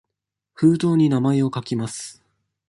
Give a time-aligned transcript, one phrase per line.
[0.55, 2.23] 封筒に名前を書きます。